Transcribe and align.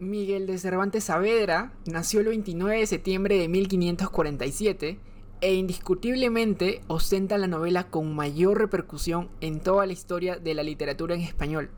Miguel 0.00 0.46
de 0.46 0.58
Cervantes 0.58 1.04
Saavedra 1.04 1.72
nació 1.84 2.20
el 2.20 2.28
29 2.28 2.78
de 2.78 2.86
septiembre 2.86 3.36
de 3.36 3.48
1547 3.48 5.00
e 5.40 5.54
indiscutiblemente 5.54 6.82
ostenta 6.86 7.36
la 7.36 7.48
novela 7.48 7.90
con 7.90 8.14
mayor 8.14 8.58
repercusión 8.58 9.28
en 9.40 9.58
toda 9.58 9.86
la 9.86 9.92
historia 9.92 10.36
de 10.36 10.54
la 10.54 10.62
literatura 10.62 11.16
en 11.16 11.22
español. 11.22 11.70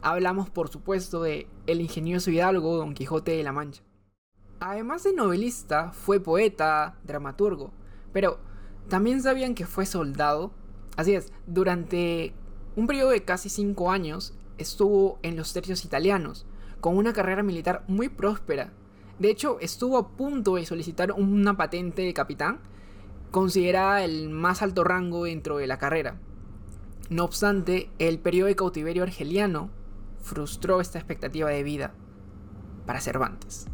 Hablamos, 0.00 0.48
por 0.48 0.70
supuesto, 0.70 1.22
de 1.22 1.46
El 1.66 1.82
ingenioso 1.82 2.30
hidalgo 2.30 2.78
Don 2.78 2.94
Quijote 2.94 3.32
de 3.32 3.42
la 3.42 3.52
Mancha. 3.52 3.82
Además 4.60 5.02
de 5.02 5.12
novelista, 5.12 5.92
fue 5.92 6.20
poeta, 6.20 6.98
dramaturgo, 7.04 7.72
pero 8.14 8.38
¿también 8.88 9.22
sabían 9.22 9.54
que 9.54 9.66
fue 9.66 9.84
soldado? 9.84 10.50
Así 10.96 11.14
es, 11.14 11.30
durante 11.46 12.32
un 12.74 12.86
periodo 12.86 13.10
de 13.10 13.22
casi 13.22 13.50
cinco 13.50 13.90
años 13.90 14.32
estuvo 14.56 15.18
en 15.22 15.36
los 15.36 15.52
tercios 15.52 15.84
italianos, 15.84 16.46
con 16.84 16.98
una 16.98 17.14
carrera 17.14 17.42
militar 17.42 17.82
muy 17.88 18.10
próspera. 18.10 18.70
De 19.18 19.30
hecho, 19.30 19.56
estuvo 19.60 19.96
a 19.96 20.08
punto 20.18 20.56
de 20.56 20.66
solicitar 20.66 21.12
una 21.12 21.56
patente 21.56 22.02
de 22.02 22.12
capitán, 22.12 22.60
considerada 23.30 24.04
el 24.04 24.28
más 24.28 24.60
alto 24.60 24.84
rango 24.84 25.24
dentro 25.24 25.56
de 25.56 25.66
la 25.66 25.78
carrera. 25.78 26.18
No 27.08 27.24
obstante, 27.24 27.88
el 27.98 28.18
periodo 28.18 28.48
de 28.48 28.56
cautiverio 28.56 29.02
argeliano 29.02 29.70
frustró 30.20 30.82
esta 30.82 30.98
expectativa 30.98 31.48
de 31.48 31.62
vida 31.62 31.94
para 32.84 33.00
Cervantes. 33.00 33.66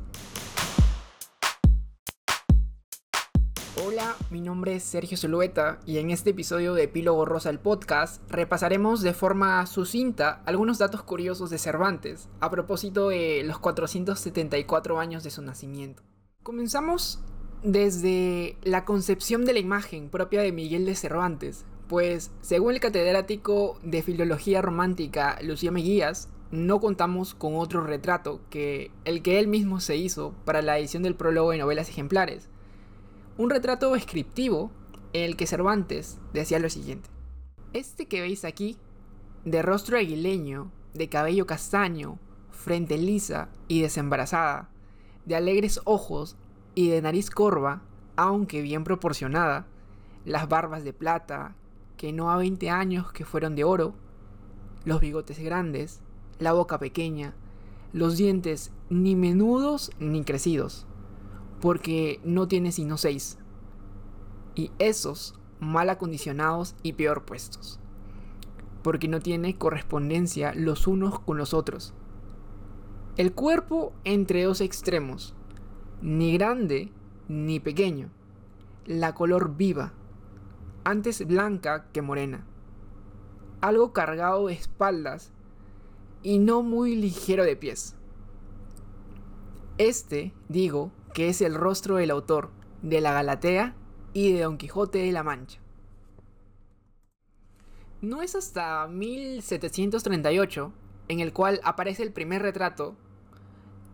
Hola, 3.82 4.14
mi 4.28 4.42
nombre 4.42 4.74
es 4.74 4.82
Sergio 4.82 5.16
Zulueta 5.16 5.78
y 5.86 5.98
en 5.98 6.10
este 6.10 6.30
episodio 6.30 6.74
de 6.74 6.82
Epílogo 6.82 7.24
Rosa 7.24 7.48
el 7.48 7.58
podcast 7.58 8.20
repasaremos 8.30 9.00
de 9.00 9.14
forma 9.14 9.64
sucinta 9.64 10.42
algunos 10.44 10.76
datos 10.76 11.02
curiosos 11.02 11.48
de 11.48 11.56
Cervantes 11.56 12.28
a 12.40 12.50
propósito 12.50 13.08
de 13.08 13.42
los 13.42 13.58
474 13.58 15.00
años 15.00 15.24
de 15.24 15.30
su 15.30 15.40
nacimiento. 15.40 16.02
Comenzamos 16.42 17.20
desde 17.62 18.58
la 18.64 18.84
concepción 18.84 19.46
de 19.46 19.54
la 19.54 19.60
imagen 19.60 20.10
propia 20.10 20.42
de 20.42 20.52
Miguel 20.52 20.84
de 20.84 20.94
Cervantes, 20.94 21.64
pues 21.88 22.32
según 22.42 22.74
el 22.74 22.80
catedrático 22.80 23.78
de 23.82 24.02
Filología 24.02 24.60
Romántica 24.60 25.38
Lucía 25.42 25.70
Meguías, 25.70 26.28
no 26.50 26.80
contamos 26.80 27.34
con 27.34 27.56
otro 27.56 27.82
retrato 27.82 28.42
que 28.50 28.90
el 29.06 29.22
que 29.22 29.38
él 29.38 29.46
mismo 29.46 29.80
se 29.80 29.96
hizo 29.96 30.34
para 30.44 30.60
la 30.60 30.78
edición 30.78 31.02
del 31.02 31.14
prólogo 31.14 31.52
de 31.52 31.58
novelas 31.58 31.88
ejemplares 31.88 32.50
un 33.40 33.48
retrato 33.48 33.94
descriptivo 33.94 34.70
en 35.14 35.24
el 35.24 35.34
que 35.34 35.46
Cervantes 35.46 36.18
decía 36.34 36.58
lo 36.58 36.68
siguiente. 36.68 37.08
Este 37.72 38.06
que 38.06 38.20
veis 38.20 38.44
aquí, 38.44 38.76
de 39.46 39.62
rostro 39.62 39.96
aguileño, 39.96 40.70
de 40.92 41.08
cabello 41.08 41.46
castaño, 41.46 42.18
frente 42.50 42.98
lisa 42.98 43.48
y 43.66 43.80
desembarazada, 43.80 44.68
de 45.24 45.36
alegres 45.36 45.80
ojos 45.84 46.36
y 46.74 46.90
de 46.90 47.00
nariz 47.00 47.30
corva, 47.30 47.80
aunque 48.14 48.60
bien 48.60 48.84
proporcionada, 48.84 49.66
las 50.26 50.46
barbas 50.46 50.84
de 50.84 50.92
plata, 50.92 51.56
que 51.96 52.12
no 52.12 52.30
a 52.30 52.36
20 52.36 52.68
años 52.68 53.10
que 53.10 53.24
fueron 53.24 53.56
de 53.56 53.64
oro, 53.64 53.94
los 54.84 55.00
bigotes 55.00 55.38
grandes, 55.38 56.02
la 56.38 56.52
boca 56.52 56.78
pequeña, 56.78 57.32
los 57.94 58.18
dientes 58.18 58.70
ni 58.90 59.16
menudos 59.16 59.92
ni 59.98 60.24
crecidos, 60.24 60.86
porque 61.60 62.20
no 62.24 62.48
tiene 62.48 62.72
sino 62.72 62.96
seis. 62.96 63.38
Y 64.54 64.72
esos 64.78 65.34
mal 65.60 65.90
acondicionados 65.90 66.74
y 66.82 66.94
peor 66.94 67.24
puestos. 67.24 67.78
Porque 68.82 69.08
no 69.08 69.20
tiene 69.20 69.56
correspondencia 69.56 70.54
los 70.54 70.86
unos 70.86 71.20
con 71.20 71.36
los 71.36 71.54
otros. 71.54 71.94
El 73.16 73.32
cuerpo 73.34 73.92
entre 74.04 74.44
dos 74.44 74.60
extremos, 74.60 75.34
ni 76.00 76.32
grande 76.32 76.90
ni 77.28 77.60
pequeño. 77.60 78.10
La 78.86 79.14
color 79.14 79.56
viva, 79.56 79.92
antes 80.84 81.26
blanca 81.26 81.86
que 81.92 82.00
morena. 82.00 82.46
Algo 83.60 83.92
cargado 83.92 84.46
de 84.46 84.54
espaldas 84.54 85.32
y 86.22 86.38
no 86.38 86.62
muy 86.62 86.96
ligero 86.96 87.44
de 87.44 87.56
pies. 87.56 87.94
Este, 89.76 90.32
digo, 90.48 90.90
que 91.12 91.28
es 91.28 91.40
el 91.40 91.54
rostro 91.54 91.96
del 91.96 92.10
autor 92.10 92.50
de 92.82 93.00
la 93.00 93.12
Galatea 93.12 93.74
y 94.12 94.32
de 94.32 94.42
Don 94.42 94.58
Quijote 94.58 94.98
de 94.98 95.12
la 95.12 95.22
Mancha. 95.22 95.60
No 98.00 98.22
es 98.22 98.34
hasta 98.34 98.86
1738 98.86 100.72
en 101.08 101.20
el 101.20 101.32
cual 101.32 101.60
aparece 101.64 102.02
el 102.02 102.12
primer 102.12 102.42
retrato 102.42 102.96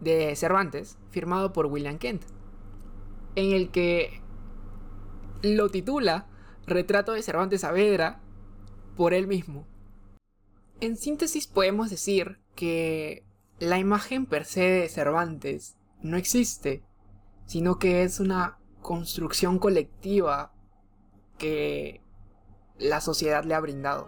de 0.00 0.36
Cervantes 0.36 0.98
firmado 1.10 1.52
por 1.52 1.66
William 1.66 1.98
Kent, 1.98 2.22
en 3.34 3.52
el 3.52 3.70
que 3.70 4.20
lo 5.42 5.70
titula 5.70 6.26
Retrato 6.66 7.12
de 7.12 7.22
Cervantes 7.22 7.62
Saavedra 7.62 8.20
por 8.96 9.14
él 9.14 9.26
mismo. 9.26 9.66
En 10.80 10.96
síntesis 10.96 11.46
podemos 11.46 11.90
decir 11.90 12.38
que 12.54 13.24
la 13.58 13.78
imagen 13.78 14.26
per 14.26 14.44
se 14.44 14.62
de 14.62 14.88
Cervantes 14.88 15.76
no 16.02 16.16
existe 16.16 16.82
sino 17.46 17.78
que 17.78 18.02
es 18.02 18.20
una 18.20 18.58
construcción 18.82 19.58
colectiva 19.58 20.52
que 21.38 22.00
la 22.78 23.00
sociedad 23.00 23.44
le 23.44 23.54
ha 23.54 23.60
brindado. 23.60 24.06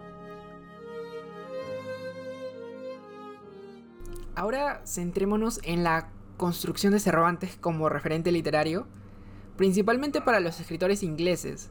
Ahora 4.35 4.81
centrémonos 4.85 5.59
en 5.63 5.83
la 5.83 6.09
construcción 6.37 6.93
de 6.93 6.99
Cervantes 6.99 7.57
como 7.57 7.89
referente 7.89 8.31
literario, 8.31 8.87
principalmente 9.57 10.21
para 10.21 10.39
los 10.39 10.59
escritores 10.61 11.03
ingleses, 11.03 11.69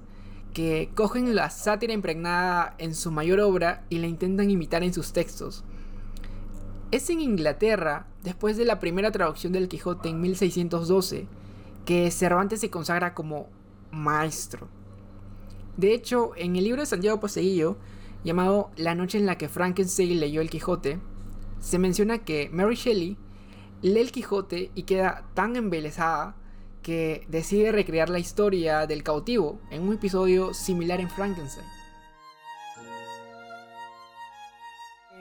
que 0.53 0.91
cogen 0.95 1.35
la 1.35 1.51
sátira 1.51 1.93
impregnada 1.93 2.75
en 2.79 2.95
su 2.95 3.11
mayor 3.11 3.41
obra 3.41 3.87
y 3.89 3.99
la 3.99 4.07
intentan 4.07 4.51
imitar 4.51 4.83
en 4.83 4.93
sus 4.93 5.13
textos. 5.13 5.65
Es 6.91 7.09
en 7.11 7.21
Inglaterra, 7.21 8.07
después 8.23 8.57
de 8.57 8.65
la 8.65 8.79
primera 8.79 9.11
traducción 9.11 9.53
del 9.53 9.69
Quijote 9.69 10.09
en 10.09 10.21
1612, 10.21 11.27
que 11.89 12.11
Cervantes 12.11 12.61
se 12.61 12.69
consagra 12.69 13.15
como 13.15 13.49
maestro. 13.91 14.69
De 15.79 15.95
hecho, 15.95 16.33
en 16.37 16.55
el 16.55 16.65
libro 16.65 16.83
de 16.83 16.87
Santiago 16.87 17.19
Poseguillo, 17.19 17.79
llamado 18.25 18.71
La 18.77 18.95
noche 18.95 19.17
en 19.17 19.25
la 19.25 19.39
que 19.39 19.49
Frankenstein 19.49 20.21
leyó 20.21 20.43
el 20.43 20.51
Quijote, 20.51 21.01
se 21.61 21.79
menciona 21.79 22.19
que 22.19 22.51
Mary 22.53 22.75
Shelley 22.75 23.17
lee 23.81 24.01
el 24.01 24.13
Quijote 24.13 24.71
y 24.75 24.83
queda 24.83 25.25
tan 25.33 25.57
embelesada 25.57 26.37
que 26.83 27.25
decide 27.29 27.73
recrear 27.73 28.11
la 28.11 28.19
historia 28.19 28.87
del 28.87 29.03
cautivo 29.03 29.59
en 29.71 29.89
un 29.89 29.95
episodio 29.95 30.53
similar 30.53 31.01
en 31.01 31.09
Frankenstein. 31.09 31.67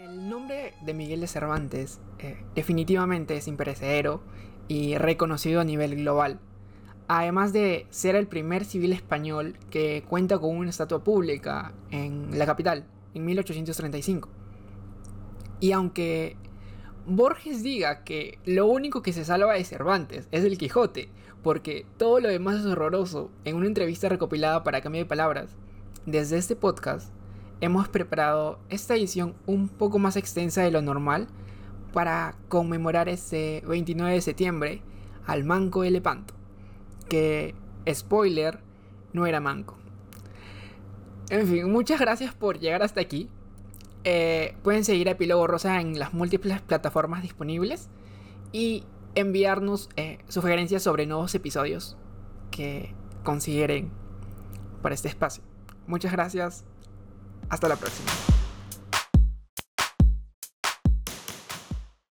El 0.03 0.27
nombre 0.27 0.73
de 0.81 0.93
Miguel 0.93 1.21
de 1.21 1.27
Cervantes 1.27 2.01
eh, 2.19 2.43
definitivamente 2.55 3.37
es 3.37 3.47
imperecedero 3.47 4.21
y 4.67 4.97
reconocido 4.97 5.61
a 5.61 5.63
nivel 5.63 5.95
global 5.95 6.41
además 7.07 7.53
de 7.53 7.87
ser 7.89 8.15
el 8.15 8.27
primer 8.27 8.65
civil 8.65 8.91
español 8.93 9.57
que 9.69 10.03
cuenta 10.07 10.37
con 10.37 10.55
una 10.55 10.69
estatua 10.69 11.03
pública 11.03 11.73
en 11.91 12.37
la 12.37 12.45
capital, 12.45 12.85
en 13.13 13.25
1835. 13.25 14.29
Y 15.59 15.71
aunque 15.71 16.35
Borges 17.05 17.63
diga 17.63 18.03
que 18.03 18.37
lo 18.45 18.67
único 18.67 19.01
que 19.01 19.13
se 19.13 19.25
salva 19.25 19.53
de 19.53 19.63
Cervantes 19.63 20.27
es 20.31 20.43
el 20.43 20.57
Quijote, 20.57 21.09
porque 21.41 21.85
todo 21.97 22.19
lo 22.19 22.27
demás 22.27 22.59
es 22.59 22.65
horroroso, 22.65 23.31
en 23.45 23.55
una 23.55 23.67
entrevista 23.67 24.09
recopilada 24.09 24.63
para 24.63 24.81
Cambio 24.81 25.01
de 25.01 25.05
Palabras, 25.05 25.55
desde 26.05 26.37
este 26.37 26.55
podcast 26.55 27.11
hemos 27.59 27.87
preparado 27.87 28.59
esta 28.69 28.95
edición 28.95 29.33
un 29.45 29.67
poco 29.67 29.97
más 29.97 30.15
extensa 30.15 30.61
de 30.61 30.71
lo 30.71 30.81
normal 30.81 31.27
para 31.93 32.35
conmemorar 32.49 33.09
este 33.09 33.63
29 33.67 34.13
de 34.13 34.21
septiembre 34.21 34.81
al 35.25 35.43
Manco 35.43 35.81
de 35.81 35.91
Lepanto 35.91 36.36
que, 37.07 37.55
spoiler, 37.91 38.59
no 39.13 39.25
era 39.25 39.39
manco. 39.39 39.77
En 41.29 41.47
fin, 41.47 41.71
muchas 41.71 41.99
gracias 41.99 42.33
por 42.33 42.59
llegar 42.59 42.83
hasta 42.83 43.01
aquí. 43.01 43.29
Eh, 44.03 44.55
pueden 44.63 44.85
seguir 44.85 45.09
a 45.09 45.11
Epílogo 45.11 45.47
Rosa 45.47 45.81
en 45.81 45.99
las 45.99 46.13
múltiples 46.13 46.61
plataformas 46.61 47.21
disponibles 47.21 47.89
y 48.53 48.85
enviarnos 49.15 49.89
eh, 49.97 50.19
sugerencias 50.27 50.83
sobre 50.83 51.05
nuevos 51.05 51.33
episodios 51.35 51.97
que 52.51 52.93
consideren 53.23 53.91
para 54.81 54.95
este 54.95 55.09
espacio. 55.09 55.43
Muchas 55.87 56.11
gracias. 56.11 56.63
Hasta 57.49 57.67
la 57.67 57.75
próxima. 57.75 58.36